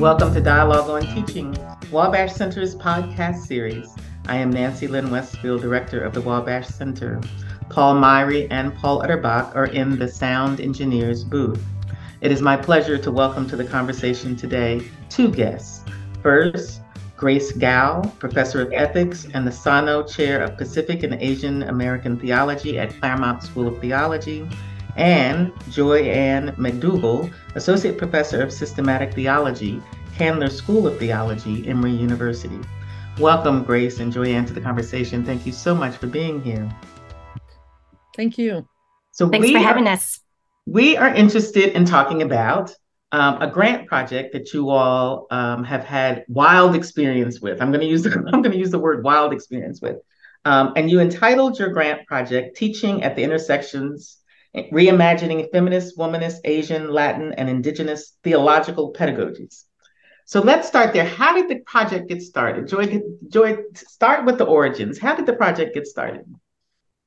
[0.00, 1.54] Welcome to Dialogue on Teaching,
[1.92, 3.94] Wabash Center's podcast series.
[4.28, 7.20] I am Nancy Lynn Westfield, Director of the Wabash Center.
[7.68, 11.62] Paul Myrie and Paul Utterbach are in the Sound Engineers booth.
[12.22, 14.80] It is my pleasure to welcome to the conversation today
[15.10, 15.84] two guests.
[16.22, 16.80] First,
[17.18, 22.78] Grace Kao, Professor of Ethics and the Sano Chair of Pacific and Asian American Theology
[22.78, 24.48] at Claremont School of Theology,
[24.96, 29.80] and Joy Ann McDougall, Associate Professor of Systematic Theology,
[30.20, 32.60] Candler School of Theology, Emory University.
[33.18, 35.24] Welcome, Grace and Joy Ann, to the conversation.
[35.24, 36.70] Thank you so much for being here.
[38.14, 38.68] Thank you.
[39.12, 40.20] So thanks for having us.
[40.66, 42.70] We are interested in talking about
[43.12, 47.62] um, a grant project that you all um, have had wild experience with.
[47.62, 49.96] I'm going to use the, I'm going to use the word wild experience with.
[50.44, 54.18] Um, and you entitled your grant project "Teaching at the Intersections:
[54.54, 59.64] Reimagining Feminist, Womanist, Asian, Latin, and Indigenous Theological Pedagogies."
[60.30, 61.04] So let's start there.
[61.04, 62.68] How did the project get started?
[62.68, 64.96] Joy, Joy, start with the origins.
[64.96, 66.24] How did the project get started?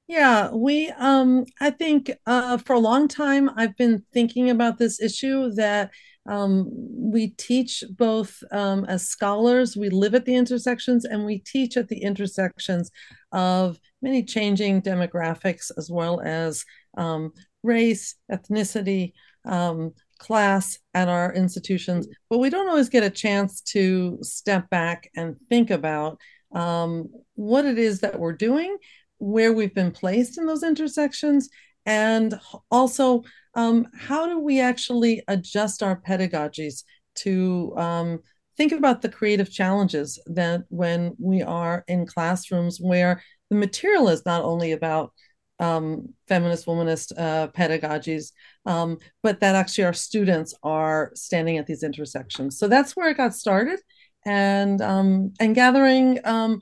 [0.07, 4.99] Yeah, we um I think uh for a long time I've been thinking about this
[4.99, 5.91] issue that
[6.27, 11.77] um we teach both um as scholars, we live at the intersections and we teach
[11.77, 12.91] at the intersections
[13.31, 16.65] of many changing demographics as well as
[16.97, 17.31] um
[17.63, 19.13] race, ethnicity,
[19.45, 25.09] um class at our institutions, but we don't always get a chance to step back
[25.15, 26.17] and think about
[26.55, 28.77] um, what it is that we're doing
[29.17, 31.49] where we've been placed in those intersections
[31.85, 32.39] and
[32.71, 33.23] also
[33.55, 36.83] um, how do we actually adjust our pedagogies
[37.15, 38.19] to um,
[38.57, 44.25] think about the creative challenges that when we are in classrooms where the material is
[44.25, 45.13] not only about
[45.59, 48.31] um, feminist womanist uh, pedagogies
[48.65, 52.57] um, but that actually our students are standing at these intersections.
[52.57, 53.79] So that's where it got started.
[54.25, 56.61] And um, and gathering um,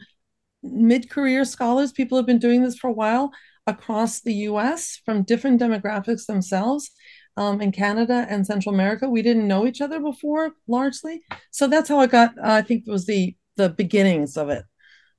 [0.63, 3.31] mid-career scholars people have been doing this for a while
[3.67, 6.89] across the us from different demographics themselves
[7.37, 9.07] um, in canada and central america.
[9.07, 11.21] We didn't know each other before largely.
[11.51, 14.65] So that's how i got uh, i think it was the the beginnings of it.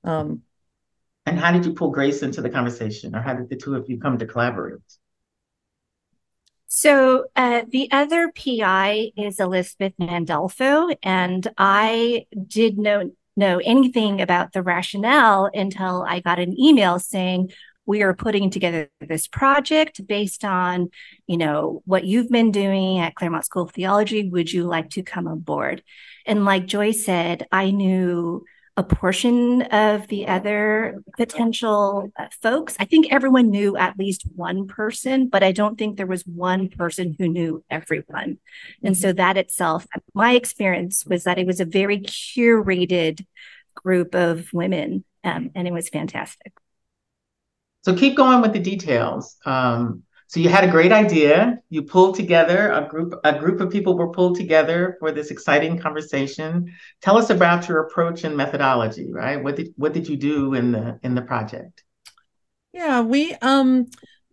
[0.04, 0.42] Um,
[1.26, 3.14] and how did you pull grace into the conversation?
[3.14, 4.80] Or how did the two of you come to collaborate
[6.74, 14.54] so uh, the other PI is Elizabeth Gandolfo, and I did know know anything about
[14.54, 17.52] the rationale until I got an email saying,
[17.84, 20.88] we are putting together this project based on,
[21.26, 24.30] you know, what you've been doing at Claremont School of Theology.
[24.30, 25.82] Would you like to come aboard?
[26.24, 28.44] And like Joy said, I knew
[28.76, 32.10] a portion of the other potential
[32.40, 32.74] folks.
[32.80, 36.70] I think everyone knew at least one person, but I don't think there was one
[36.70, 38.38] person who knew everyone.
[38.82, 39.18] And so mm-hmm.
[39.18, 43.26] that itself, my experience was that it was a very curated
[43.74, 46.52] group of women, um, and it was fantastic.
[47.82, 49.36] So keep going with the details.
[49.44, 51.58] Um, so you had a great idea.
[51.68, 53.12] You pulled together a group.
[53.22, 56.72] A group of people were pulled together for this exciting conversation.
[57.02, 59.12] Tell us about your approach and methodology.
[59.12, 59.36] Right?
[59.36, 61.84] What did what did you do in the in the project?
[62.72, 63.88] Yeah, we um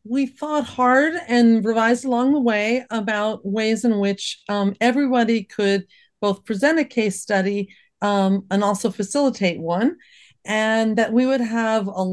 [0.06, 5.86] we thought hard and revised along the way about ways in which um, everybody could
[6.22, 9.98] both present a case study um, and also facilitate one
[10.46, 12.04] and that we would have a,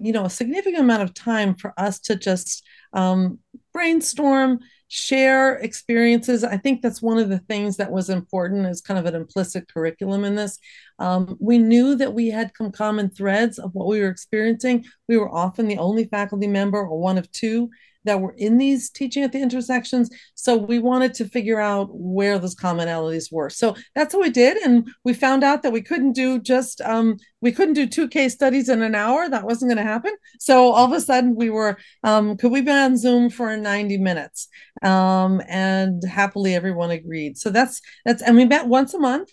[0.00, 3.38] you know a significant amount of time for us to just um,
[3.72, 6.42] brainstorm, share experiences.
[6.42, 9.72] I think that's one of the things that was important as kind of an implicit
[9.72, 10.58] curriculum in this.
[10.98, 14.86] Um, we knew that we had some common threads of what we were experiencing.
[15.08, 17.70] We were often the only faculty member or one of two
[18.08, 20.10] that were in these teaching at the intersections.
[20.34, 23.50] So we wanted to figure out where those commonalities were.
[23.50, 24.56] So that's what we did.
[24.56, 28.32] And we found out that we couldn't do just, um, we couldn't do two case
[28.32, 29.28] studies in an hour.
[29.28, 30.14] That wasn't going to happen.
[30.40, 33.98] So all of a sudden we were, um, could we be on Zoom for 90
[33.98, 34.48] minutes?
[34.82, 37.36] Um, and happily everyone agreed.
[37.36, 39.30] So that's, that's, and we met once a month.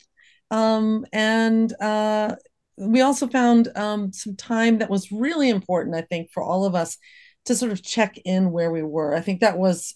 [0.52, 2.36] Um, and, uh,
[2.78, 6.76] we also found um, some time that was really important, I think, for all of
[6.76, 6.98] us
[7.46, 9.16] to sort of check in where we were.
[9.16, 9.96] I think that was,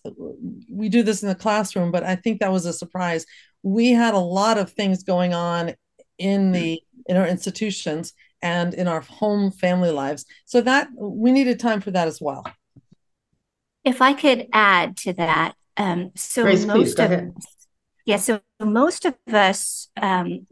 [0.71, 3.25] we do this in the classroom, but I think that was a surprise.
[3.63, 5.73] We had a lot of things going on
[6.17, 10.25] in the in our institutions and in our home family lives.
[10.45, 12.45] So that we needed time for that as well.
[13.83, 17.33] If I could add to that, um, so Grace, most please, of
[18.05, 20.45] yeah, so most of us, um,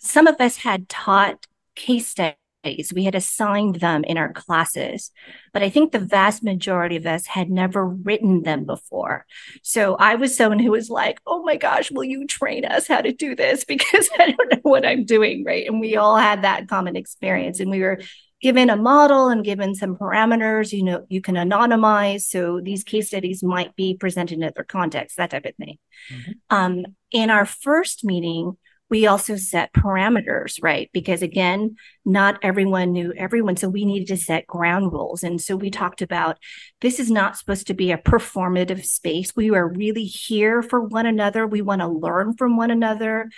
[0.00, 2.36] some of us had taught case studies
[2.66, 2.92] studies.
[2.92, 5.10] We had assigned them in our classes,
[5.52, 9.26] but I think the vast majority of us had never written them before.
[9.62, 13.00] So I was someone who was like, oh my gosh, will you train us how
[13.00, 13.64] to do this?
[13.76, 15.44] Because I don't know what I'm doing.
[15.44, 15.66] Right.
[15.66, 17.60] And we all had that common experience.
[17.60, 18.00] And we were
[18.40, 22.22] given a model and given some parameters, you know, you can anonymize.
[22.22, 25.78] So these case studies might be presented in other contexts, that type of thing.
[26.10, 26.32] Mm-hmm.
[26.48, 28.56] Um, in our first meeting,
[28.88, 30.88] we also set parameters, right?
[30.92, 33.56] Because again, not everyone knew everyone.
[33.56, 35.22] So we needed to set ground rules.
[35.24, 36.38] And so we talked about
[36.80, 39.34] this is not supposed to be a performative space.
[39.34, 41.46] We are really here for one another.
[41.46, 43.28] We want to learn from one another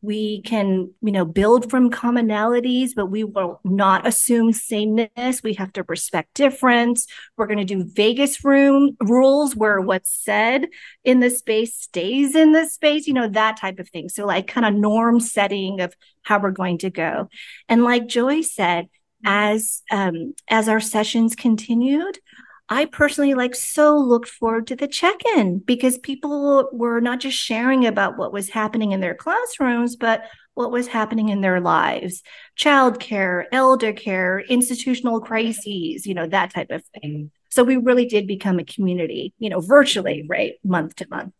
[0.00, 5.42] we can you know build from commonalities but we will not assume sameness.
[5.42, 7.06] We have to respect difference.
[7.36, 10.68] We're going to do vegas room rules where what's said
[11.04, 14.08] in the space stays in the space you know that type of thing.
[14.08, 17.28] So like kind of norm setting of how we're going to go.
[17.68, 18.88] And like joy said
[19.24, 22.18] as um as our sessions continued
[22.68, 27.86] I personally like so looked forward to the check-in because people were not just sharing
[27.86, 32.22] about what was happening in their classrooms, but what was happening in their lives,
[32.58, 37.12] childcare, elder care, institutional crises, you know, that type of thing.
[37.12, 37.26] Mm-hmm.
[37.50, 40.30] So we really did become a community, you know, virtually, mm-hmm.
[40.30, 41.32] right, month to month.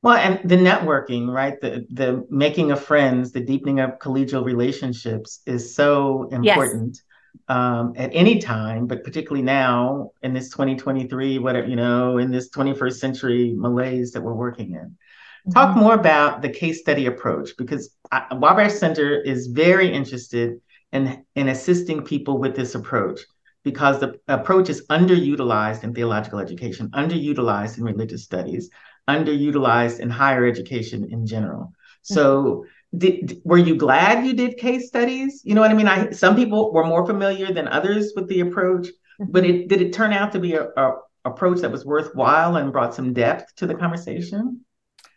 [0.00, 1.60] Well, and the networking, right?
[1.60, 6.96] The the making of friends, the deepening of collegial relationships is so important.
[6.96, 7.02] Yes
[7.48, 12.50] um, at any time, but particularly now in this 2023, whatever, you know, in this
[12.50, 14.78] 21st century malaise that we're working in.
[14.78, 15.52] Mm-hmm.
[15.52, 17.96] Talk more about the case study approach because
[18.32, 20.60] Wabash Center is very interested
[20.92, 23.20] in, in assisting people with this approach
[23.64, 28.70] because the approach is underutilized in theological education, underutilized in religious studies,
[29.08, 31.72] underutilized in higher education in general.
[32.02, 32.64] So
[32.96, 35.42] did, were you glad you did case studies?
[35.44, 35.88] You know what I mean?
[35.88, 39.30] I some people were more familiar than others with the approach, mm-hmm.
[39.30, 40.94] but it did it turn out to be a, a
[41.24, 44.64] approach that was worthwhile and brought some depth to the conversation?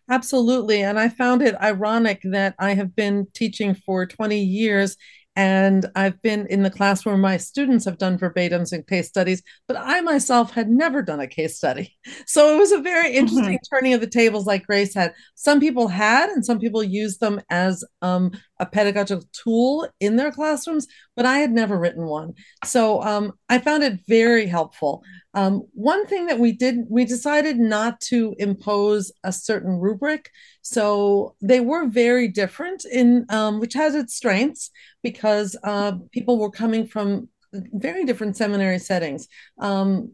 [0.09, 0.83] Absolutely.
[0.83, 4.97] And I found it ironic that I have been teaching for 20 years
[5.35, 9.41] and I've been in the class where my students have done verbatims and case studies,
[9.65, 11.95] but I myself had never done a case study.
[12.27, 13.17] So it was a very mm-hmm.
[13.17, 13.75] interesting mm-hmm.
[13.75, 15.13] turning of the tables, like Grace had.
[15.35, 20.31] Some people had, and some people used them as um, a pedagogical tool in their
[20.31, 22.33] classrooms, but I had never written one.
[22.63, 25.03] So um, I found it very helpful.
[25.33, 30.29] Um, one thing that we did, we decided not to impose a certain rubric.
[30.61, 34.71] So they were very different in, um, which has its strengths
[35.03, 39.27] because uh, people were coming from very different seminary settings.
[39.59, 40.13] Um,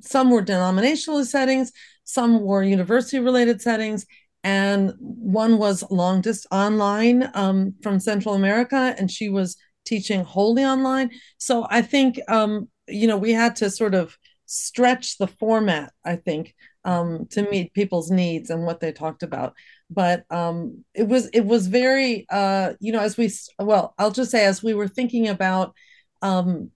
[0.00, 1.72] some were denominational settings,
[2.04, 4.06] some were university related settings,
[4.44, 10.64] and one was long distance online um, from Central America, and she was teaching wholly
[10.64, 11.10] online.
[11.38, 14.16] So I think um, you know we had to sort of
[14.46, 15.92] stretch the format.
[16.04, 16.54] I think
[16.84, 19.54] um, to meet people's needs and what they talked about.
[19.90, 24.30] But um, it was it was very uh, you know as we well I'll just
[24.30, 25.74] say as we were thinking about
[26.22, 26.70] um,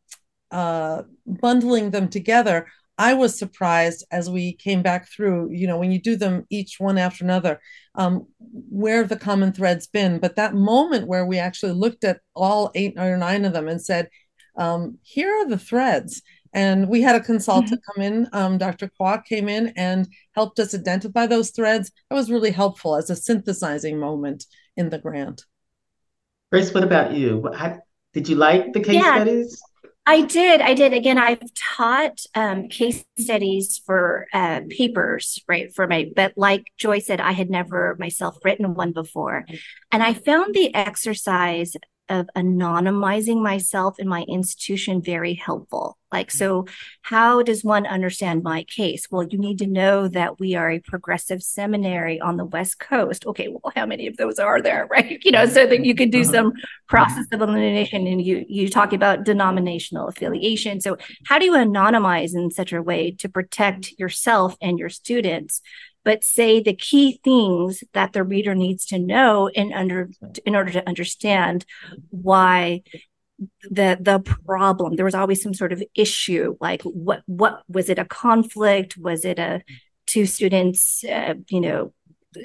[0.51, 2.67] uh, bundling them together
[2.99, 6.79] I was surprised as we came back through, you know, when you do them each
[6.79, 7.61] one after another,
[7.95, 10.19] um, where the common threads been.
[10.19, 13.83] But that moment where we actually looked at all eight or nine of them and
[13.83, 14.09] said,
[14.57, 16.23] um, here are the threads.
[16.53, 18.01] And we had a consultant mm-hmm.
[18.01, 18.91] come in, um, Dr.
[19.01, 21.91] Kwok came in and helped us identify those threads.
[22.11, 24.45] That was really helpful as a synthesizing moment
[24.77, 25.45] in the grant.
[26.51, 27.49] Grace, what about you?
[27.55, 27.79] How,
[28.13, 29.17] did you like the case yeah.
[29.17, 29.63] studies?
[30.05, 30.61] I did.
[30.61, 30.93] I did.
[30.93, 35.73] Again, I've taught um, case studies for uh, papers, right?
[35.73, 39.47] For my, but like Joy said, I had never myself written one before.
[39.93, 41.75] And I found the exercise
[42.09, 45.97] of anonymizing myself in my institution very helpful.
[46.13, 46.37] Like, mm.
[46.37, 46.67] so
[47.03, 49.07] how does one understand my case?
[49.11, 53.27] Well, you need to know that we are a progressive seminary on the West Coast.
[53.27, 55.21] Okay, well, how many of those are there, right?
[55.25, 56.33] You know, so that you can do mm-hmm.
[56.33, 56.87] some mm-hmm.
[56.89, 60.81] process of elimination and you you talk about denominational affiliation.
[60.81, 65.63] So how do you anonymize in such a way to protect yourself and your students
[66.05, 70.11] but say the key things that the reader needs to know in under
[70.45, 71.65] in order to understand
[72.11, 72.83] why
[73.71, 77.99] the the problem there was always some sort of issue like what what was it
[77.99, 78.97] a conflict?
[78.97, 79.63] Was it a
[80.07, 81.93] two students uh, you know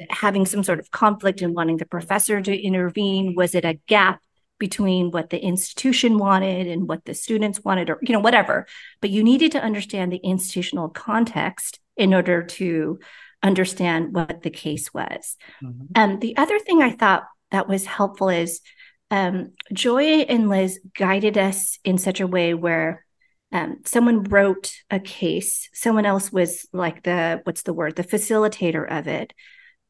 [0.09, 3.35] having some sort of conflict and wanting the professor to intervene?
[3.35, 4.21] Was it a gap
[4.59, 8.65] between what the institution wanted and what the students wanted or you know whatever?
[9.01, 12.99] But you needed to understand the institutional context in order to
[13.43, 15.37] understand what the case was.
[15.63, 15.85] Mm-hmm.
[15.95, 18.61] And the other thing I thought that was helpful is
[19.09, 23.05] um, Joy and Liz guided us in such a way where
[23.51, 28.85] um, someone wrote a case, someone else was like the what's the word, the facilitator
[28.89, 29.33] of it,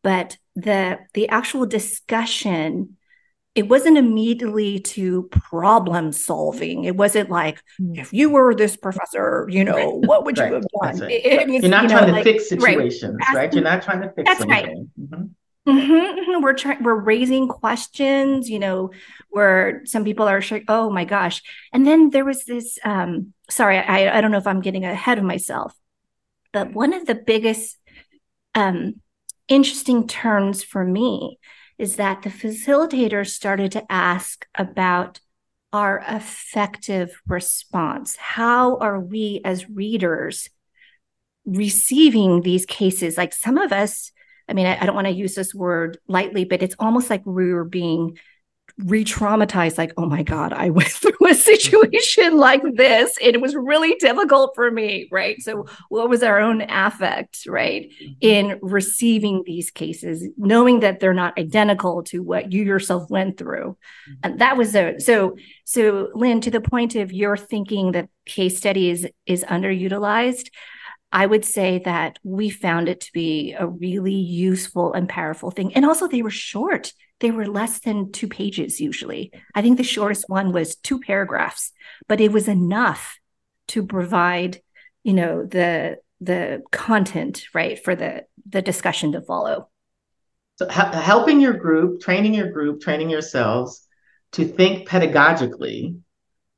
[0.03, 2.97] but the the actual discussion
[3.57, 6.83] it wasn't immediately to problem solving.
[6.83, 7.95] It wasn't like, hmm.
[7.95, 10.07] if you were this professor, you know, right.
[10.07, 10.49] what would right.
[10.49, 10.99] you have done?
[10.99, 11.25] Right.
[11.25, 13.51] It, was, You're not you trying know, to like, fix situations, right.
[13.51, 14.91] You're not trying to fix That's anything.
[14.95, 15.09] Right.
[15.09, 15.23] Mm-hmm.
[15.67, 16.43] Mm-hmm, mm-hmm.
[16.43, 16.81] We're trying.
[16.81, 18.49] We're raising questions.
[18.49, 18.91] You know,
[19.31, 21.41] where some people are like, "Oh my gosh!"
[21.73, 22.79] And then there was this.
[22.85, 25.75] Um, sorry, I I don't know if I'm getting ahead of myself,
[26.53, 27.75] but one of the biggest
[28.55, 29.01] um,
[29.49, 31.37] interesting turns for me
[31.77, 35.19] is that the facilitators started to ask about
[35.73, 38.15] our affective response.
[38.15, 40.49] How are we as readers
[41.45, 43.17] receiving these cases?
[43.17, 44.11] Like some of us,
[44.47, 47.25] I mean, I, I don't want to use this word lightly, but it's almost like
[47.25, 48.17] we were being
[48.79, 53.95] re-traumatized like oh my god i went through a situation like this it was really
[53.95, 58.13] difficult for me right so what was our own affect right mm-hmm.
[58.21, 63.75] in receiving these cases knowing that they're not identical to what you yourself went through
[64.09, 64.13] mm-hmm.
[64.23, 68.57] and that was a so so lynn to the point of your thinking that case
[68.57, 70.49] study is is underutilized
[71.09, 75.73] I would say that we found it to be a really useful and powerful thing.
[75.73, 79.31] And also, they were short they were less than two pages usually.
[79.55, 81.71] I think the shortest one was two paragraphs,
[82.07, 83.17] but it was enough
[83.69, 84.61] to provide,
[85.03, 89.69] you know, the the content right for the the discussion to follow.
[90.57, 93.87] So helping your group, training your group, training yourselves
[94.31, 95.99] to think pedagogically,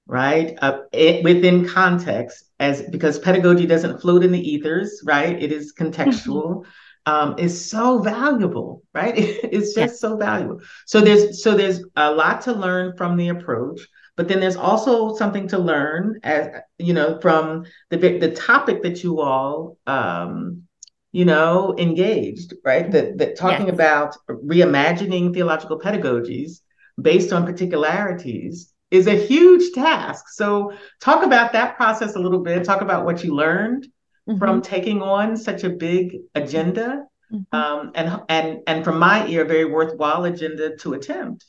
[0.08, 0.58] right?
[0.62, 5.42] Uh, it, within context, as because pedagogy doesn't float in the ethers, right?
[5.42, 6.66] It is contextual
[7.10, 9.14] um, is so valuable, right?
[9.18, 10.62] it's just so valuable.
[10.86, 13.82] So there's so there's a lot to learn from the approach,
[14.16, 19.04] but then there's also something to learn as you know from the the topic that
[19.04, 20.64] you all um,
[21.12, 22.92] you know engaged, right?
[22.92, 23.74] That that talking yes.
[23.74, 26.62] about reimagining theological pedagogies
[27.02, 30.30] based on particularities is a huge task.
[30.30, 32.64] So talk about that process a little bit.
[32.64, 33.88] Talk about what you learned
[34.30, 34.38] mm-hmm.
[34.38, 37.56] from taking on such a big agenda mm-hmm.
[37.56, 41.46] um, and and and from my ear, very worthwhile agenda to attempt.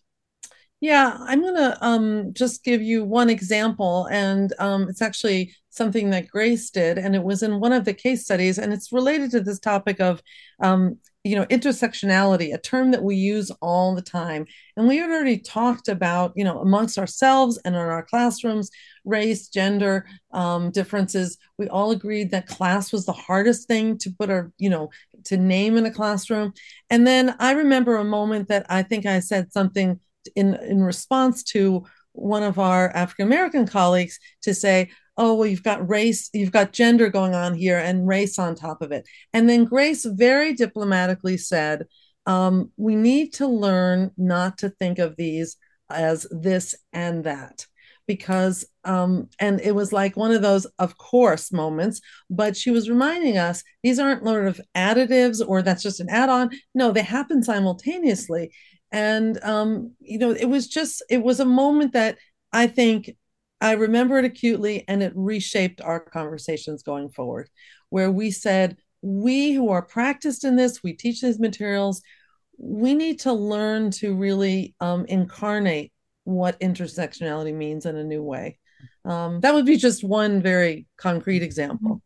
[0.82, 6.08] Yeah, I'm going to um, just give you one example, and um, it's actually something
[6.10, 9.30] that Grace did, and it was in one of the case studies, and it's related
[9.32, 10.22] to this topic of,
[10.62, 15.10] um, you know, intersectionality, a term that we use all the time, and we had
[15.10, 18.70] already talked about, you know, amongst ourselves and in our classrooms,
[19.04, 21.38] race, gender um, differences.
[21.58, 24.90] We all agreed that class was the hardest thing to put our, you know,
[25.24, 26.52] to name in a classroom,
[26.88, 30.00] and then I remember a moment that I think I said something
[30.34, 35.62] in in response to one of our African American colleagues to say, oh, well, you've
[35.62, 39.06] got race, you've got gender going on here and race on top of it.
[39.34, 41.86] And then Grace very diplomatically said,
[42.26, 45.56] um, we need to learn not to think of these
[45.90, 47.66] as this and that.
[48.14, 52.90] Because, um, and it was like one of those, of course, moments, but she was
[52.90, 56.50] reminding us these aren't sort of additives or that's just an add on.
[56.74, 58.50] No, they happen simultaneously
[58.92, 62.18] and um, you know it was just it was a moment that
[62.52, 63.10] i think
[63.60, 67.48] i remember it acutely and it reshaped our conversations going forward
[67.90, 72.02] where we said we who are practiced in this we teach these materials
[72.58, 75.92] we need to learn to really um, incarnate
[76.30, 78.58] what intersectionality means in a new way
[79.04, 82.00] um, that would be just one very concrete example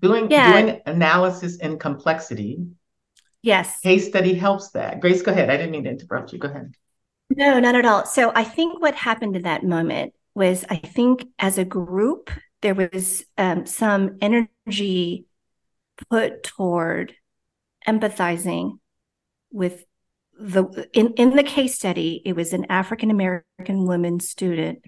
[0.00, 0.60] doing yeah.
[0.60, 2.60] doing analysis and complexity
[3.42, 3.80] Yes.
[3.80, 5.00] Case study helps that.
[5.00, 5.50] Grace, go ahead.
[5.50, 6.38] I didn't mean to interrupt you.
[6.38, 6.74] Go ahead.
[7.30, 8.04] No, not at all.
[8.06, 12.74] So I think what happened in that moment was I think as a group, there
[12.74, 15.26] was um, some energy
[16.10, 17.14] put toward
[17.88, 18.78] empathizing
[19.50, 19.84] with
[20.40, 24.82] the in, in the case study it was an african american woman student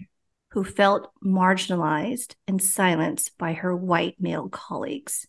[0.53, 5.27] who felt marginalized and silenced by her white male colleagues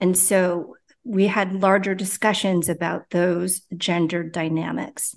[0.00, 5.14] and so we had larger discussions about those gender dynamics.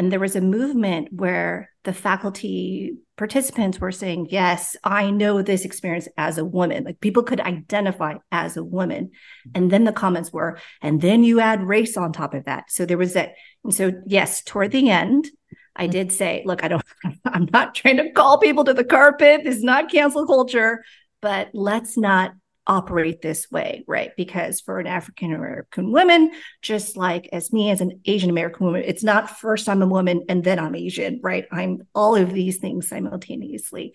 [0.00, 5.66] And there was a movement where the faculty participants were saying, Yes, I know this
[5.66, 6.84] experience as a woman.
[6.84, 9.10] Like people could identify as a woman.
[9.54, 12.70] And then the comments were, and then you add race on top of that.
[12.70, 13.34] So there was that.
[13.62, 15.28] And so, yes, toward the end,
[15.76, 16.82] I did say, Look, I don't,
[17.26, 19.42] I'm not trying to call people to the carpet.
[19.44, 20.82] This is not cancel culture,
[21.20, 22.32] but let's not
[22.66, 24.12] operate this way, right?
[24.16, 26.30] Because for an African American woman,
[26.62, 30.24] just like as me as an Asian American woman, it's not first I'm a woman
[30.28, 31.46] and then I'm Asian, right?
[31.50, 33.94] I'm all of these things simultaneously.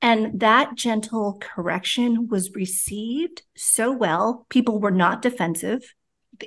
[0.00, 4.46] And that gentle correction was received so well.
[4.48, 5.82] People were not defensive.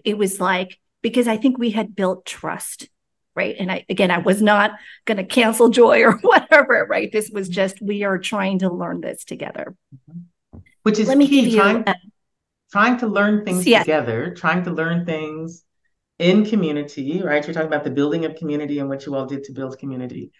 [0.03, 2.87] It was like, because I think we had built trust,
[3.35, 3.55] right?
[3.57, 4.71] And I, again, I was not
[5.05, 7.11] going to cancel joy or whatever, right?
[7.11, 9.75] This was just, we are trying to learn this together.
[10.09, 10.21] Mm-hmm
[10.87, 11.53] which is Let me key.
[11.53, 11.95] Trying, uh,
[12.71, 13.83] trying to learn things yes.
[13.83, 15.65] together, trying to learn things
[16.17, 17.45] in community, right?
[17.45, 20.31] You're talking about the building of community and what you all did to build community.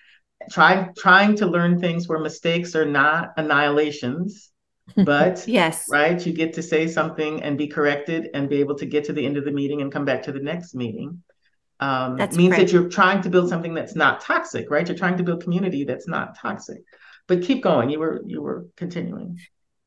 [0.50, 4.50] Trying trying to learn things where mistakes are not annihilations,
[4.96, 6.26] but yes, right.
[6.26, 9.26] You get to say something and be corrected and be able to get to the
[9.26, 11.24] end of the meeting and come back to the next meeting.
[11.82, 14.88] Um, that's means that you're trying to build something that's not toxic, right?
[14.88, 16.84] You're trying to build community that's not toxic.
[17.28, 17.90] But keep going.
[17.90, 19.40] You were you were continuing.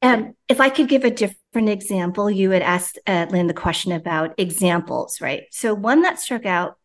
[0.02, 3.92] Um, if I could give a different example, you had asked uh, Lynn the question
[3.92, 5.44] about examples, right?
[5.50, 6.76] So one that struck out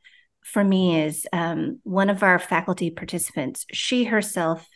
[0.43, 3.65] for me is um, one of our faculty participants.
[3.71, 4.67] She herself,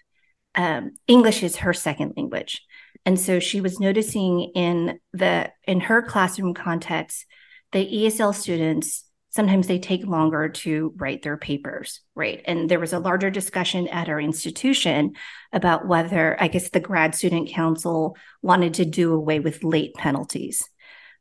[0.56, 2.66] um, English is her second language,
[3.06, 7.26] and so she was noticing in the in her classroom context,
[7.72, 12.42] the ESL students sometimes they take longer to write their papers, right?
[12.46, 15.14] And there was a larger discussion at our institution
[15.54, 20.68] about whether, I guess, the grad student council wanted to do away with late penalties.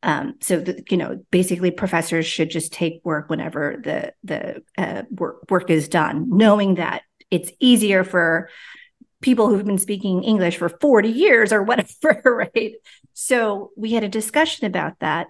[0.03, 5.03] Um, so, the, you know, basically, professors should just take work whenever the the uh,
[5.11, 8.49] work work is done, knowing that it's easier for
[9.21, 12.23] people who've been speaking English for 40 years or whatever,
[12.55, 12.75] right?
[13.13, 15.27] So we had a discussion about that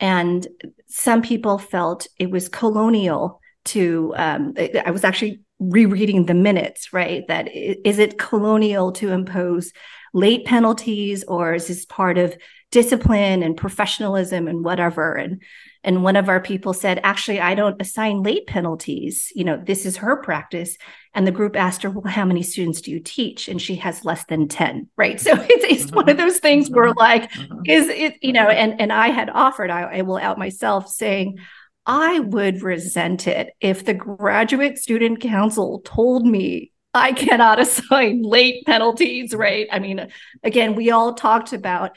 [0.00, 0.46] and
[0.86, 7.26] some people felt it was colonial to, um, I was actually rereading the minutes, right?
[7.28, 9.72] That is it colonial to impose
[10.14, 12.36] late penalties or is this part of
[12.70, 15.14] discipline and professionalism and whatever?
[15.14, 15.42] And
[15.84, 19.32] and one of our people said, actually, I don't assign late penalties.
[19.34, 20.76] You know, this is her practice.
[21.18, 23.48] And the group asked her, well, how many students do you teach?
[23.48, 25.20] And she has less than 10, right?
[25.28, 25.96] So it's, it's mm-hmm.
[25.96, 26.98] one of those things where mm-hmm.
[26.98, 27.62] like, mm-hmm.
[27.66, 31.38] is it, you know, and, and I had offered, I, I will out myself saying,
[31.84, 38.64] I would resent it if the graduate student council told me I cannot assign late
[38.64, 39.66] penalties, right?
[39.72, 40.06] I mean,
[40.44, 41.96] again, we all talked about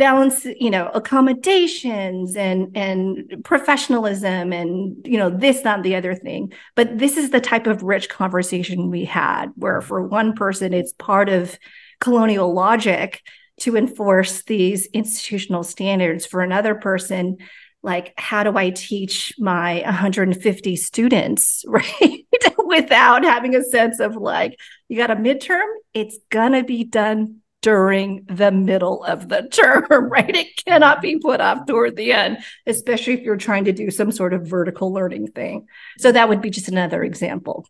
[0.00, 6.54] balance you know accommodations and and professionalism and you know this that the other thing.
[6.74, 10.94] But this is the type of rich conversation we had where for one person it's
[10.94, 11.58] part of
[12.00, 13.20] colonial logic
[13.60, 16.24] to enforce these institutional standards.
[16.24, 17.36] For another person
[17.82, 22.26] like how do i teach my 150 students right
[22.66, 24.58] without having a sense of like
[24.88, 25.68] you got a midterm?
[25.92, 30.34] It's gonna be done during the middle of the term, right?
[30.34, 34.12] It cannot be put off toward the end, especially if you're trying to do some
[34.12, 35.66] sort of vertical learning thing.
[35.98, 37.66] So that would be just another example.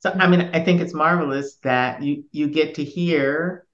[0.00, 3.66] So I mean, I think it's marvelous that you you get to hear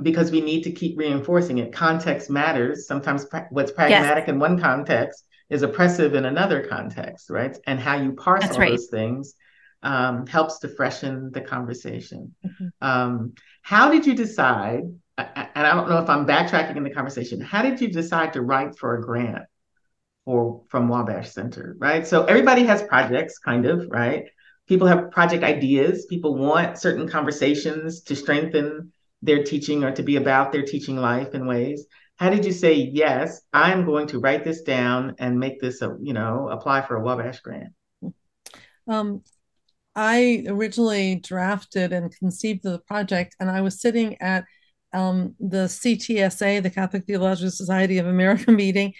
[0.00, 1.72] because we need to keep reinforcing it.
[1.72, 2.86] Context matters.
[2.86, 4.28] Sometimes pra- what's pragmatic yes.
[4.28, 7.56] in one context is oppressive in another context, right?
[7.66, 8.70] And how you parse That's all right.
[8.70, 9.34] those things
[9.82, 12.34] um, helps to freshen the conversation.
[12.44, 12.68] Mm-hmm.
[12.80, 14.84] Um, how did you decide
[15.18, 17.40] and I don't know if I'm backtracking in the conversation.
[17.40, 19.44] How did you decide to write for a grant
[20.24, 22.06] for from Wabash Center, right?
[22.06, 24.24] So everybody has projects, kind of, right?
[24.68, 26.06] People have project ideas.
[26.06, 31.34] People want certain conversations to strengthen their teaching or to be about their teaching life
[31.34, 31.86] in ways.
[32.16, 33.42] How did you say yes?
[33.52, 37.02] I'm going to write this down and make this a you know apply for a
[37.02, 37.72] Wabash grant.
[38.88, 39.22] Um,
[39.94, 44.44] I originally drafted and conceived of the project, and I was sitting at
[44.92, 48.94] um, the CTSA, the Catholic Theological Society of America meeting,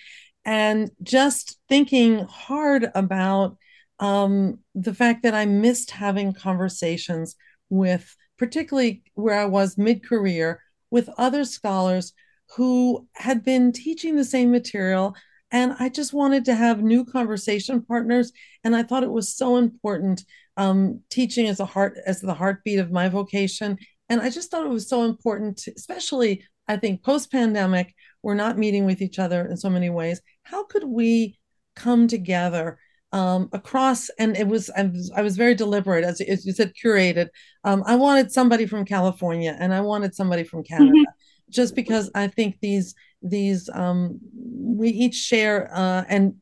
[0.44, 3.56] and just thinking hard about
[4.00, 7.36] um, the fact that I missed having conversations
[7.70, 12.12] with, particularly where I was mid career, with other scholars
[12.56, 15.14] who had been teaching the same material.
[15.50, 18.32] And I just wanted to have new conversation partners.
[18.64, 20.24] And I thought it was so important.
[20.58, 23.78] Um, teaching as a heart as the heartbeat of my vocation
[24.12, 28.34] and I just thought it was so important, to, especially I think post pandemic, we're
[28.34, 30.20] not meeting with each other in so many ways.
[30.42, 31.38] How could we
[31.74, 32.78] come together
[33.12, 34.10] um, across?
[34.18, 37.28] And it was I, was I was very deliberate, as, as you said, curated.
[37.64, 41.48] Um, I wanted somebody from California and I wanted somebody from Canada, mm-hmm.
[41.48, 46.34] just because I think these these um, we each share uh, and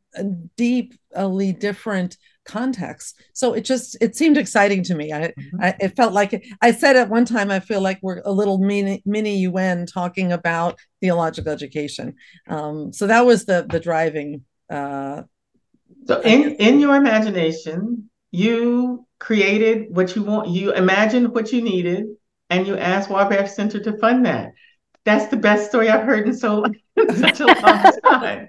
[0.56, 2.16] deeply different
[2.50, 5.62] context so it just it seemed exciting to me I, mm-hmm.
[5.62, 8.58] I, it felt like i said at one time i feel like we're a little
[8.58, 12.14] mini mini un talking about theological education
[12.48, 15.22] um, so that was the the driving uh,
[16.06, 22.06] so in in your imagination you created what you want you imagined what you needed
[22.48, 24.52] and you asked wabash center to fund that
[25.04, 26.64] that's the best story I've heard in so
[27.16, 28.48] such a long time.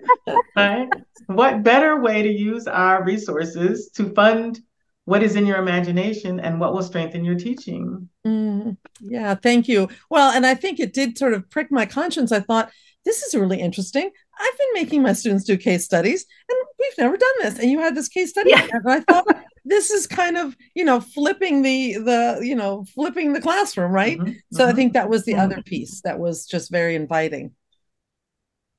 [0.56, 0.90] Right?
[1.28, 4.60] What better way to use our resources to fund
[5.06, 8.08] what is in your imagination and what will strengthen your teaching?
[8.26, 9.90] Mm, yeah, thank you.
[10.10, 12.32] Well, and I think it did sort of prick my conscience.
[12.32, 12.72] I thought,
[13.04, 14.10] this is really interesting.
[14.40, 17.60] I've been making my students do case studies and we've never done this.
[17.60, 18.52] And you had this case study.
[18.52, 18.68] Yeah.
[18.72, 19.26] And I thought,
[19.66, 24.18] this is kind of you know flipping the the you know flipping the classroom right
[24.18, 24.32] mm-hmm.
[24.52, 24.72] so mm-hmm.
[24.72, 25.42] i think that was the mm-hmm.
[25.42, 27.52] other piece that was just very inviting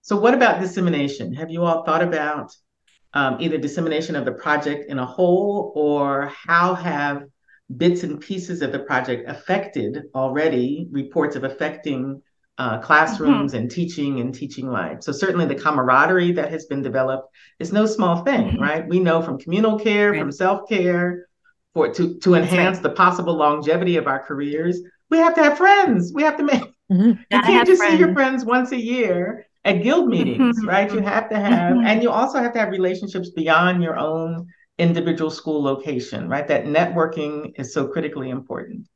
[0.03, 2.55] so what about dissemination have you all thought about
[3.15, 7.25] um, either dissemination of the project in a whole or how have
[7.77, 12.23] bits and pieces of the project affected already reports of affecting
[12.59, 13.63] uh, classrooms mm-hmm.
[13.63, 14.99] and teaching and teaching life.
[15.03, 18.63] So certainly the camaraderie that has been developed is no small thing, mm-hmm.
[18.63, 18.87] right?
[18.87, 20.21] We know from communal care, right.
[20.21, 21.29] from self-care,
[21.75, 22.83] for to to enhance right.
[22.83, 26.13] the possible longevity of our careers, we have to have friends.
[26.15, 27.13] We have to make mm-hmm.
[27.31, 27.95] you can't just friends.
[27.95, 30.69] see your friends once a year at guild meetings, mm-hmm.
[30.69, 30.93] right?
[30.93, 31.87] You have to have, mm-hmm.
[31.87, 34.49] and you also have to have relationships beyond your own
[34.79, 36.47] individual school location, right?
[36.49, 38.89] That networking is so critically important.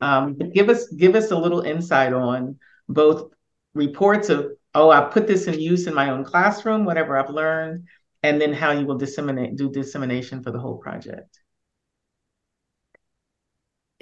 [0.00, 2.58] Um, but give us give us a little insight on
[2.88, 3.30] both
[3.74, 7.86] reports of, oh, I put this in use in my own classroom, whatever I've learned,
[8.22, 11.38] and then how you will disseminate, do dissemination for the whole project.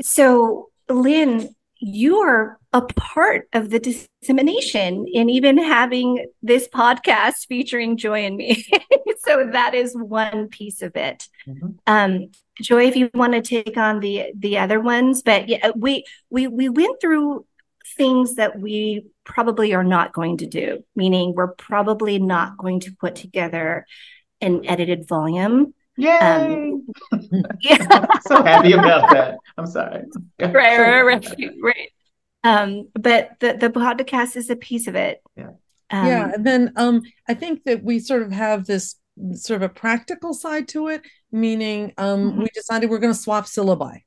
[0.01, 7.97] So, Lynn, you are a part of the dissemination in even having this podcast featuring
[7.97, 8.67] Joy and me.
[9.19, 11.29] so that is one piece of it.
[11.47, 11.69] Mm-hmm.
[11.87, 12.31] Um,
[12.61, 16.47] Joy, if you want to take on the the other ones, but yeah, we we
[16.47, 17.47] we went through
[17.97, 22.93] things that we probably are not going to do, meaning we're probably not going to
[22.93, 23.87] put together
[24.41, 25.75] an edited volume.
[25.97, 26.19] Yay!
[26.19, 26.87] Um,
[27.61, 28.07] yeah.
[28.23, 29.39] so happy about that.
[29.59, 30.05] I'm sorry.
[30.41, 31.27] right, right, right,
[31.63, 31.91] right.
[32.45, 35.23] Um, but the the podcast is a piece of it.
[35.37, 35.51] Yeah.
[35.91, 38.97] Um, yeah, and then um, I think that we sort of have this
[39.35, 42.43] sort of a practical side to it, meaning um, mm-hmm.
[42.43, 44.01] we decided we're going to swap syllabi.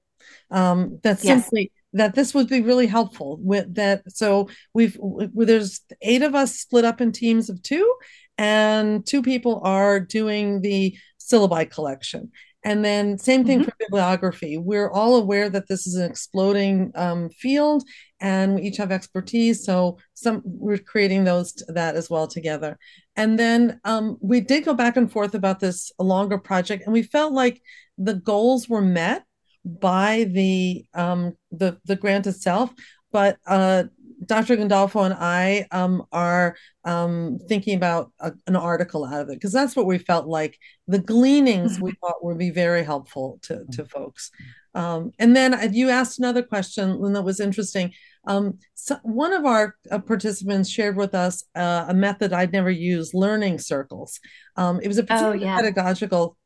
[0.50, 1.44] Um, that's yes.
[1.44, 4.98] simply that this would be really helpful with that so we've
[5.34, 7.96] there's eight of us split up in teams of two
[8.38, 12.32] and two people are doing the syllabi collection
[12.66, 13.70] and then same thing mm-hmm.
[13.70, 17.84] for bibliography we're all aware that this is an exploding um, field
[18.20, 22.78] and we each have expertise so some we're creating those that as well together
[23.16, 27.04] and then um, we did go back and forth about this longer project and we
[27.04, 27.62] felt like
[27.98, 29.24] the goals were met
[29.66, 32.72] by the um, the the grant itself,
[33.12, 33.86] but uh,
[34.26, 34.58] Dr.
[34.58, 39.52] Gandolfo and I um, are um, thinking about a, an article out of it because
[39.52, 40.58] that's what we felt like
[40.88, 42.06] the gleanings we mm-hmm.
[42.06, 44.32] thought would be very helpful to to folks.
[44.76, 47.94] Um, and then uh, you asked another question, that was interesting.
[48.28, 52.70] Um, so one of our uh, participants shared with us uh, a method I'd never
[52.70, 54.20] used, learning circles.
[54.56, 55.56] Um, it was a oh, yeah.
[55.58, 56.38] pedagogical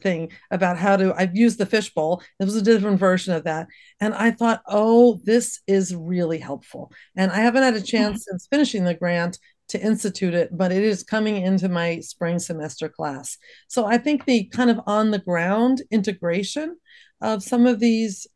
[0.00, 2.22] thing about how to, I've used the fishbowl.
[2.40, 3.68] It was a different version of that.
[4.00, 6.92] And I thought, oh, this is really helpful.
[7.16, 10.82] And I haven't had a chance since finishing the grant to institute it, but it
[10.82, 13.36] is coming into my spring semester class.
[13.68, 16.76] So I think the kind of on the ground integration
[17.20, 18.26] of some of these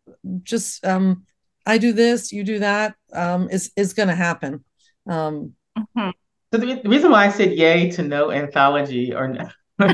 [0.43, 1.25] just um,
[1.67, 4.65] I do this, you do that, um, is is going to happen.
[5.07, 6.11] Um, mm-hmm.
[6.53, 9.49] So the, the, reason why I said yay to no anthology or no,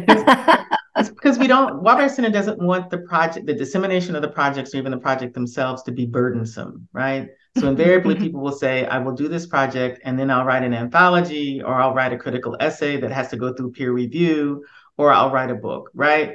[0.99, 1.83] is because we don't.
[1.83, 5.35] Wabash Center doesn't want the project, the dissemination of the projects, or even the project
[5.35, 7.29] themselves, to be burdensome, right?
[7.57, 7.69] So mm-hmm.
[7.69, 8.25] invariably, mm-hmm.
[8.25, 11.75] people will say, "I will do this project, and then I'll write an anthology, or
[11.75, 14.65] I'll write a critical essay that has to go through peer review,
[14.97, 16.33] or I'll write a book." Right?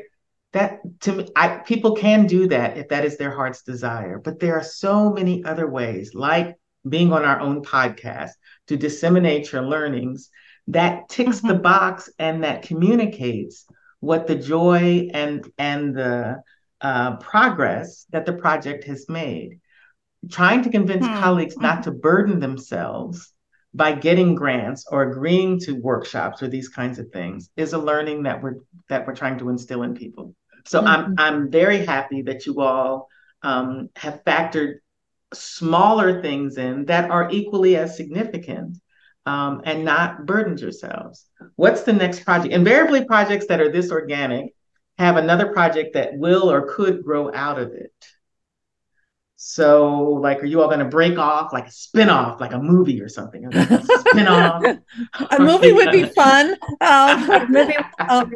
[0.53, 4.39] That to me I, people can do that if that is their heart's desire but
[4.39, 6.55] there are so many other ways like
[6.87, 8.31] being on our own podcast
[8.67, 10.29] to disseminate your learnings
[10.67, 11.49] that ticks mm-hmm.
[11.49, 13.65] the box and that communicates
[13.99, 16.41] what the joy and and the
[16.81, 19.59] uh, progress that the project has made
[20.29, 21.21] trying to convince mm-hmm.
[21.21, 23.33] colleagues not to burden themselves
[23.73, 28.23] by getting grants or agreeing to workshops or these kinds of things is a learning
[28.23, 28.57] that we're
[28.89, 30.35] that we're trying to instill in people
[30.65, 30.87] so mm-hmm.
[30.87, 33.09] I'm I'm very happy that you all
[33.41, 34.75] um, have factored
[35.33, 38.77] smaller things in that are equally as significant
[39.25, 41.25] um, and not burdened yourselves.
[41.55, 42.53] What's the next project?
[42.53, 44.53] Invariably, projects that are this organic
[44.97, 47.93] have another project that will or could grow out of it.
[49.45, 53.01] So, like, are you all going to break off like a spin-off, like a movie
[53.01, 53.45] or something?
[53.53, 54.63] A spin-off.
[55.31, 56.55] a movie would be fun.
[56.79, 57.75] Um, maybe,
[58.07, 58.33] um,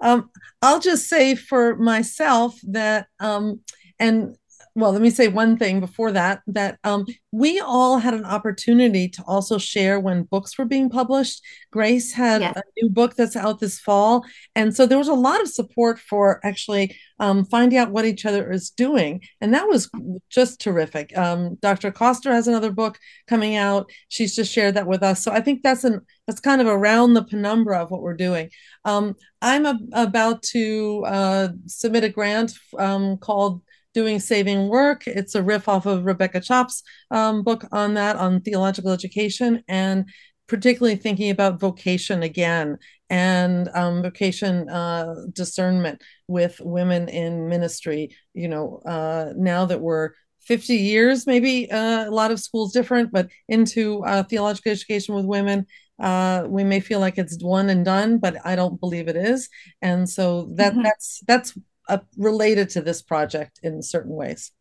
[0.00, 0.30] um,
[0.62, 3.60] I'll just say for myself that, um,
[3.98, 4.34] and
[4.76, 9.08] well, let me say one thing before that that um, we all had an opportunity
[9.08, 11.42] to also share when books were being published.
[11.72, 14.22] Grace had a new book that's out this fall.
[14.54, 18.26] And so there was a lot of support for actually um, finding out what each
[18.26, 19.22] other is doing.
[19.40, 19.90] And that was
[20.28, 21.16] just terrific.
[21.16, 21.90] Um, Dr.
[21.90, 23.90] Koster has another book coming out.
[24.08, 25.24] She's just shared that with us.
[25.24, 28.50] So I think that's an that's kind of around the penumbra of what we're doing.
[28.84, 33.62] Um, I'm a, about to uh, submit a grant um, called
[33.96, 35.06] doing saving work.
[35.06, 40.10] It's a riff off of Rebecca Chopp's um, book on that, on theological education, and
[40.48, 42.76] particularly thinking about vocation again
[43.08, 48.14] and um, vocation uh, discernment with women in ministry.
[48.34, 50.10] You know, uh, now that we're
[50.42, 55.24] 50 years, maybe uh, a lot of schools different, but into uh, theological education with
[55.24, 55.66] women.
[55.98, 59.48] Uh, we may feel like it's one and done, but I don't believe it is,
[59.80, 60.82] and so that mm-hmm.
[60.82, 64.52] that's that's uh, related to this project in certain ways.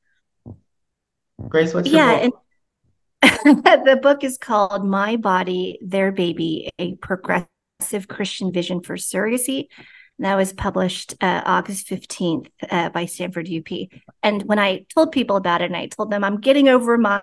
[1.48, 2.30] Grace, what's your yeah,
[3.44, 9.68] the book is called My Body, Their Baby: A Progressive Christian Vision for Surrogacy.
[10.20, 13.90] That was published uh, August 15th uh, by Stanford UP.
[14.24, 17.22] And when I told people about it, and I told them I'm getting over my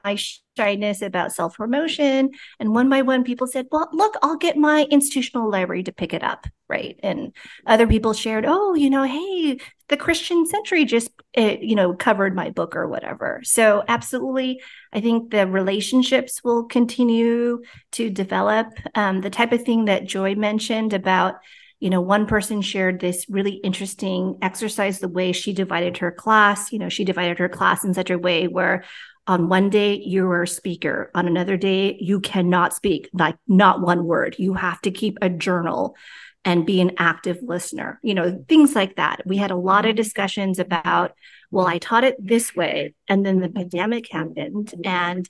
[0.56, 2.30] shyness about self promotion.
[2.60, 6.12] And one by one, people said, Well, look, I'll get my institutional library to pick
[6.12, 6.46] it up.
[6.68, 6.98] Right.
[7.02, 7.34] And
[7.66, 12.34] other people shared, Oh, you know, hey, the Christian Century just, uh, you know, covered
[12.34, 13.40] my book or whatever.
[13.44, 14.60] So, absolutely,
[14.92, 18.68] I think the relationships will continue to develop.
[18.94, 21.36] Um, the type of thing that Joy mentioned about,
[21.82, 26.72] you know one person shared this really interesting exercise the way she divided her class.
[26.72, 28.84] You know she divided her class in such a way where
[29.26, 31.10] on one day you're a speaker.
[31.12, 34.36] On another day you cannot speak like not one word.
[34.38, 35.96] You have to keep a journal
[36.44, 37.98] and be an active listener.
[38.04, 39.22] You know things like that.
[39.26, 41.12] We had a lot of discussions about
[41.50, 45.28] well i taught it this way and then the pandemic happened and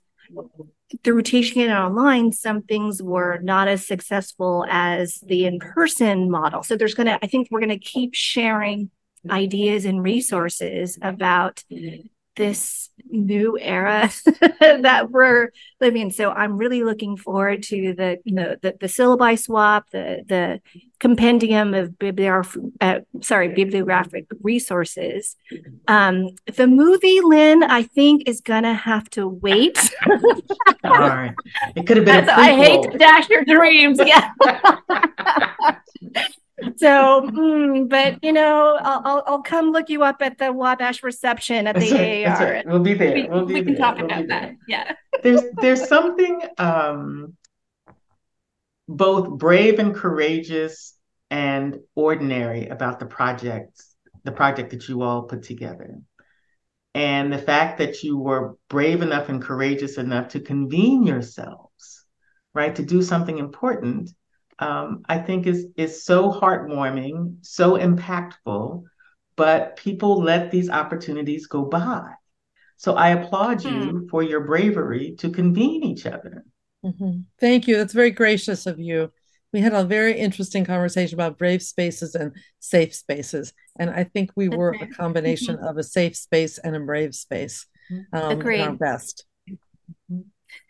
[1.04, 6.62] through teaching it online some things were not as successful as the in-person model.
[6.62, 8.90] So there's going to i think we're going to keep sharing
[9.30, 11.62] ideas and resources about
[12.36, 14.10] this new era
[14.60, 16.10] that we're living in.
[16.10, 20.60] So I'm really looking forward to the you know the, the syllabi swap, the the
[20.98, 25.36] compendium of bibliographic uh, sorry bibliographic resources.
[25.88, 29.90] Um, the movie, Lynn, I think is gonna have to wait.
[30.84, 31.32] Right,
[31.76, 32.28] it could have been.
[32.28, 34.00] I hate to dash your dreams.
[34.04, 34.32] Yeah.
[36.76, 41.66] so, mm, but you know, I'll, I'll, come look you up at the Wabash reception
[41.66, 42.52] at the right, AAR.
[42.52, 42.66] Right.
[42.66, 43.14] We'll be there.
[43.14, 43.76] We, we'll be we can there.
[43.76, 44.52] talk we'll about that.
[44.68, 44.94] Yeah.
[45.22, 47.36] there's there's something um,
[48.88, 50.96] both brave and courageous
[51.30, 53.82] and ordinary about the project,
[54.24, 55.98] the project that you all put together.
[56.94, 62.04] And the fact that you were brave enough and courageous enough to convene yourselves,
[62.52, 64.10] right, to do something important
[64.62, 68.84] um, I think is is so heartwarming, so impactful,
[69.36, 72.12] but people let these opportunities go by.
[72.76, 74.08] So I applaud you hmm.
[74.08, 76.44] for your bravery to convene each other.
[76.84, 77.20] Mm-hmm.
[77.40, 77.76] Thank you.
[77.76, 79.12] That's very gracious of you.
[79.52, 84.30] We had a very interesting conversation about brave spaces and safe spaces, and I think
[84.36, 87.66] we were a combination of a safe space and a brave space.
[88.12, 88.62] Um, Agreed.
[88.62, 89.26] Our best.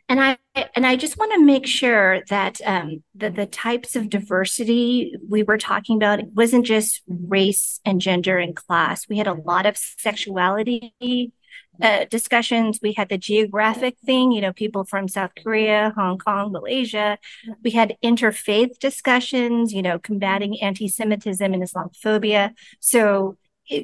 [0.08, 0.38] And I
[0.76, 5.42] and I just want to make sure that um, the the types of diversity we
[5.42, 9.08] were talking about it wasn't just race and gender and class.
[9.08, 11.32] We had a lot of sexuality
[11.80, 12.78] uh, discussions.
[12.82, 17.18] We had the geographic thing, you know, people from South Korea, Hong Kong, Malaysia.
[17.64, 22.52] We had interfaith discussions, you know, combating anti-Semitism and Islamophobia.
[22.80, 23.36] So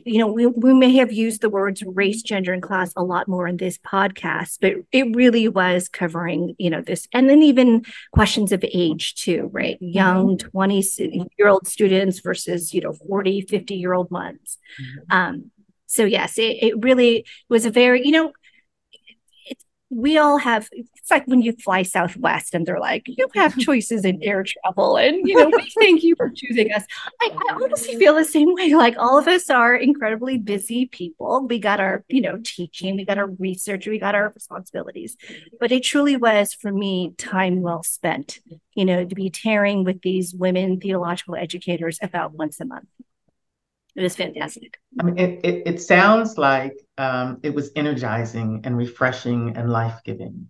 [0.05, 3.29] you know, we, we may have used the words race, gender, and class a lot
[3.29, 7.85] more in this podcast, but it really was covering, you know, this, and then even
[8.13, 9.77] questions of age too, right?
[9.77, 9.97] Mm-hmm.
[9.97, 10.85] Young 20
[11.39, 14.59] year old students versus, you know, 40, 50 year old ones.
[14.81, 15.17] Mm-hmm.
[15.17, 15.51] Um,
[15.87, 18.33] so yes, it, it really was a very, you know,
[19.91, 24.05] we all have it's like when you fly southwest and they're like you have choices
[24.05, 26.85] in air travel and you know we thank you for choosing us.
[27.21, 31.47] I, I, honestly feel the same way like all of us are incredibly busy people.
[31.47, 35.17] We got our you know teaching we got our research we got our responsibilities.
[35.59, 38.41] But it truly was for me time well spent
[38.75, 42.89] you know to be tearing with these women theological educators about once a month
[43.99, 44.79] it was fantastic.
[45.01, 50.01] I mean, it, it, it sounds like um, it was energizing and refreshing and life
[50.05, 50.47] giving.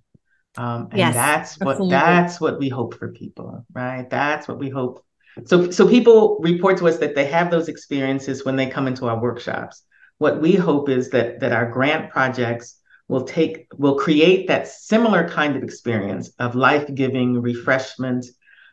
[0.59, 1.93] Um, and yes, that's what absolutely.
[1.93, 4.09] that's what we hope for people, right?
[4.11, 5.03] That's what we hope.
[5.47, 9.07] So so people report to us that they have those experiences when they come into
[9.07, 9.83] our workshops.
[10.19, 15.27] What we hope is that that our grant projects will take will create that similar
[15.27, 18.27] kind of experience of life-giving refreshment,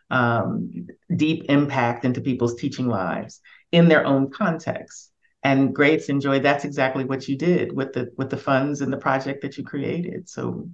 [0.10, 3.40] um, deep impact into people's teaching lives
[3.72, 5.12] in their own context.
[5.44, 8.98] And Grace enjoyed that's exactly what you did with the with the funds and the
[8.98, 10.28] project that you created.
[10.28, 10.70] So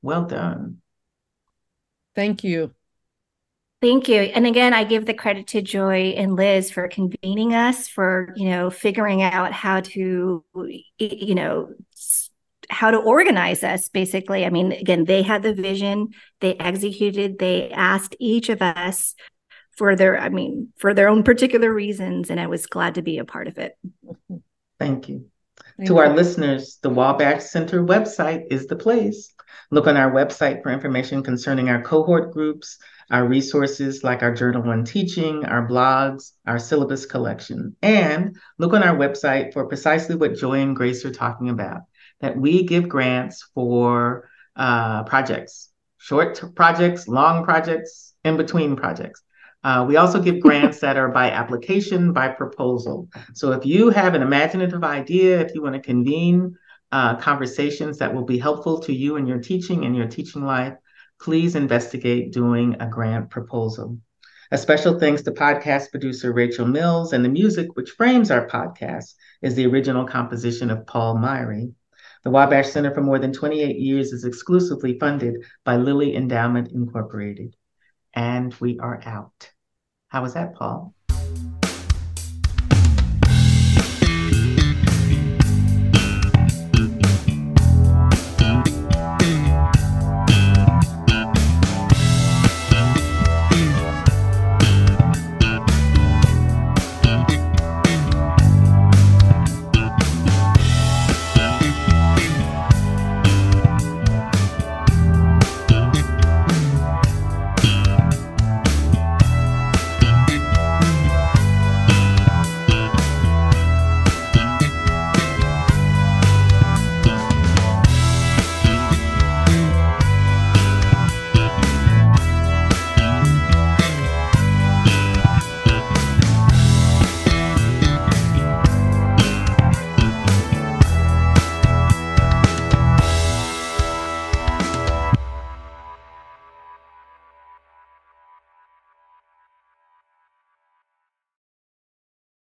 [0.00, 0.78] well done.
[2.14, 2.72] Thank you.
[3.82, 4.20] Thank you.
[4.20, 8.48] And again, I give the credit to Joy and Liz for convening us, for, you
[8.48, 10.42] know, figuring out how to,
[10.98, 11.74] you know,
[12.70, 14.46] how to organize us basically.
[14.46, 19.14] I mean, again, they had the vision, they executed, they asked each of us
[19.76, 22.30] for their, I mean, for their own particular reasons.
[22.30, 23.76] And I was glad to be a part of it.
[24.78, 25.26] Thank you.
[25.76, 25.98] Thank to you.
[25.98, 29.32] our listeners, the Wabash Center website is the place.
[29.70, 32.78] Look on our website for information concerning our cohort groups,
[33.10, 37.76] our resources like our Journal on Teaching, our blogs, our syllabus collection.
[37.82, 41.82] And look on our website for precisely what Joy and Grace are talking about
[42.20, 49.22] that we give grants for uh, projects, short projects, long projects, in between projects.
[49.64, 53.08] Uh, we also give grants that are by application, by proposal.
[53.32, 56.54] So if you have an imaginative idea, if you want to convene
[56.92, 60.74] uh, conversations that will be helpful to you in your teaching and your teaching life,
[61.18, 63.98] please investigate doing a grant proposal.
[64.50, 69.14] A special thanks to podcast producer Rachel Mills, and the music which frames our podcast
[69.40, 71.72] is the original composition of Paul Myrie.
[72.22, 77.56] The Wabash Center for more than 28 years is exclusively funded by Lilly Endowment Incorporated.
[78.12, 79.53] And we are out.
[80.14, 80.94] How was that, Paul?